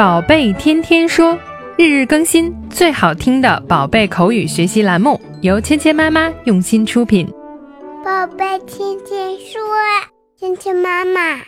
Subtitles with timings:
[0.00, 1.38] 宝贝天天说，
[1.76, 7.30] 日日更新，最好听的宝贝口语学习栏目，由芊芊妈妈用心出品。
[8.02, 9.60] 宝贝天天说，
[10.38, 11.42] 芊芊妈妈。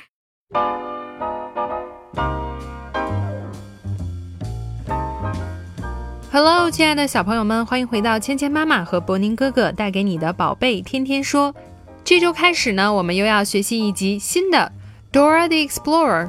[6.31, 11.55] Hello，亲爱的小朋友们，欢迎回到芊芊妈妈和博宁哥哥带给你的宝贝天天说。
[12.05, 14.71] 这周开始呢，我们又要学习一集新的
[15.19, 16.27] 《Dora the Explorer》，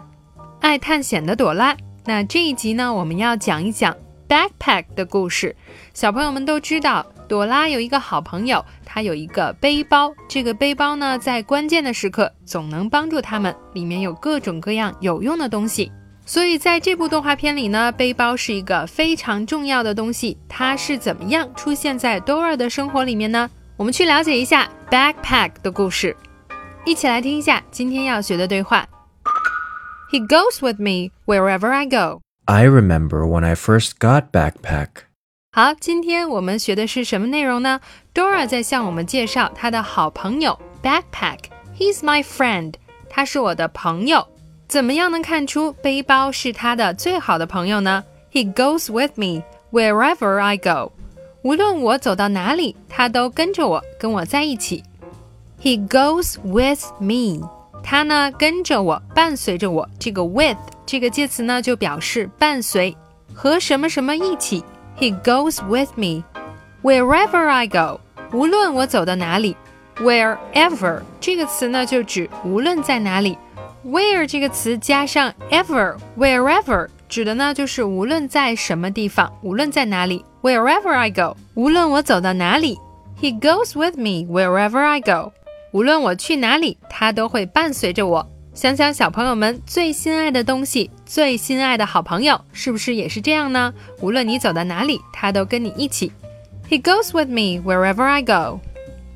[0.62, 1.76] 爱探险的朵拉。
[2.06, 3.96] 那这一集呢，我们要讲一讲
[4.28, 5.56] backpack 的故事。
[5.94, 10.14] 小朋友们都知道，朵拉有一个好朋友，她有一个背包。
[10.28, 15.92] 这个背包呢，在关键的时刻总能帮助他们，里面有各种各样有用的东西。
[16.26, 20.38] 所以在这部动画片里呢，背包是一个非常重要的东西。
[20.50, 23.50] 它是怎么样出现在 Dora 的生活里面呢？
[23.78, 26.16] 我们去了解一下 backpack 的故事，
[26.86, 28.86] 一起来听一下今天要学的对话。
[30.13, 32.21] He goes with me wherever I go.
[32.47, 34.89] I remember when I first got backpack.
[35.53, 37.81] 好，今天我们学的是什么内容呢？
[38.15, 42.75] Dora 在向我们介绍她的好朋友 Backpack。He's my friend，
[43.09, 44.27] 他是我的朋友。
[44.67, 48.05] 怎么样能看出背包是他的最好的朋友呢？
[48.31, 50.93] He goes with me wherever I go。
[51.43, 54.85] 无论我走到哪里，他都跟着我，跟我在一起。
[55.63, 57.49] He goes with me，
[57.84, 59.88] 他呢跟着我，伴随着我。
[60.00, 62.96] 这个 with 这个介词呢就表示伴随，
[63.34, 64.64] 和什么什么一起。
[64.98, 66.24] He goes with me
[66.82, 68.00] wherever I go，
[68.32, 69.56] 无论我走到哪里。
[69.98, 73.38] Wherever 这个词呢就指无论在哪里。
[73.86, 80.24] Where 这个词加上 ever，wherever 指的呢就是无论在什么地方，无论在哪里。
[80.42, 82.80] Wherever I go，无论我走到哪里
[83.22, 85.32] ，He goes with me wherever I go。
[85.74, 88.32] 无论我去哪里，他都会伴随着我。
[88.54, 93.74] 想想小朋友们最心爱的东西，最心爱的好朋友，是不是也是这样呢？
[94.00, 96.12] 无论你走到哪里，他都跟你一起。
[96.70, 98.60] He goes with me wherever I go。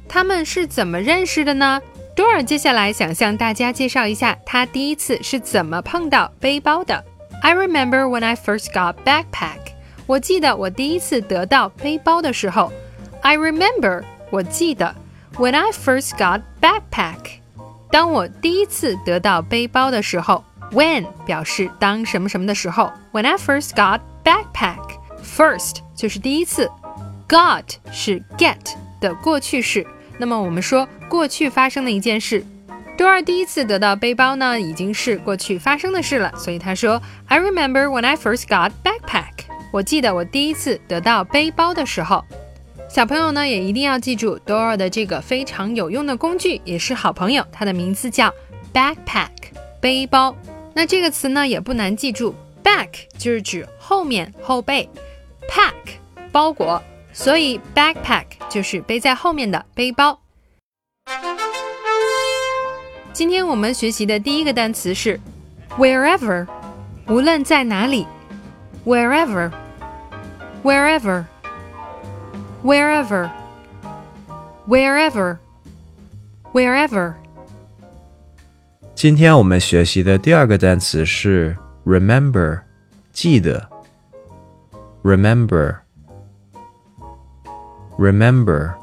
[0.10, 1.80] 他们是怎么认识的呢？
[2.16, 7.06] 多尔接下来想向大家介绍一下他第一次是怎么碰到背包的。
[7.44, 9.60] I remember when I first got backpack。
[10.08, 12.74] 我记得我第一次得到背包的时候
[13.22, 14.96] ，I remember，我记得
[15.38, 17.40] ，when I first got backpack，
[17.92, 26.70] 当我第一次得到背包的时候，when 表示当什么什么的时候，when I first got backpack，first 就是第一次
[27.28, 29.86] ，got 是 get 的过去式，
[30.18, 32.44] 那么我们说过去发生的一件事，
[32.98, 39.48] 多尔第一次得到背包呢，已经是过去发生的事了，所以他说，I remember when I first got backpack。
[39.72, 42.24] 我记得我第一次得到背包的时候，
[42.90, 48.34] 小朋友呢也一定要记住 Dora 的这个非常有用的工具，也是好朋友，它的名字叫
[48.74, 49.30] backpack
[49.80, 50.36] 背包。
[50.74, 52.34] 那这个词呢也不难记住
[52.64, 54.90] ，back 就是指后面后背
[55.50, 55.74] ，pack
[56.32, 56.82] 包裹，
[57.14, 60.20] 所以 backpack 就是背在后面的背包。
[63.14, 65.20] 今天我们学习的第一个单词是
[65.78, 66.48] wherever，
[67.08, 68.06] 无论在哪里。
[68.86, 69.52] wherever,
[70.64, 71.26] wherever,
[72.63, 73.31] wherever,
[74.69, 75.39] wherever,
[76.53, 77.15] wherever.
[78.95, 82.61] 今天我们学习的第二个单词是 remember，
[83.13, 83.73] 记得。
[85.03, 85.83] remember,
[87.99, 88.77] remember,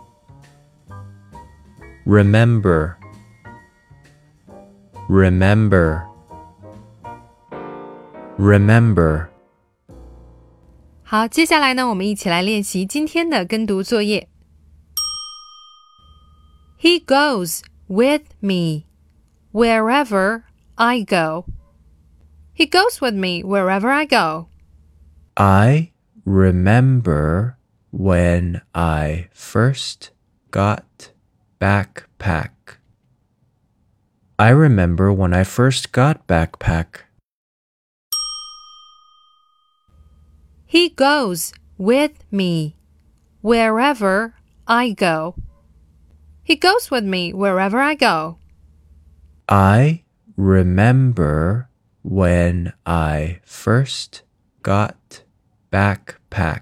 [2.05, 2.97] remember,
[5.07, 6.03] remember,
[8.37, 9.29] remember.
[11.03, 14.29] 好，接下来呢，我们一起来练习今天的跟读作业。
[16.79, 18.85] He goes with me
[19.51, 20.43] wherever
[20.75, 21.45] I go.
[22.55, 24.49] He goes with me wherever I go.
[25.35, 25.91] I
[26.25, 27.55] remember
[27.91, 30.11] when I first
[30.51, 31.11] got
[31.59, 32.51] backpack.
[34.37, 37.07] I remember when I first got backpack.
[40.73, 42.75] He goes with me
[43.41, 44.33] wherever
[44.65, 45.35] I go.
[46.43, 48.37] He goes with me wherever I go.
[49.47, 50.03] I
[50.35, 51.69] remember
[52.03, 54.21] when I first
[54.61, 55.23] got
[55.71, 56.61] backpack.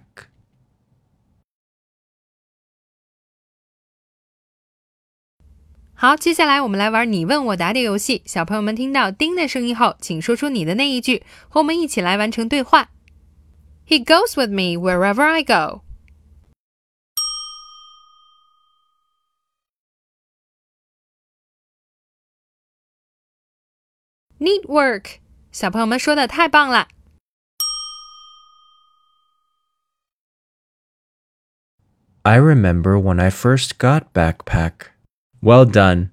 [5.94, 8.21] 好，接下来我们来玩你问我答的游戏。
[8.25, 12.91] 小朋友们听到“叮”的声音后，请说出你的那一句，和我们一起来完成对话。
[13.92, 15.82] he goes with me wherever I go.
[24.40, 25.20] Neat work，
[25.52, 26.88] 小朋友们说的太棒了。
[32.22, 34.92] I remember when I first got backpack.
[35.42, 36.12] Well done.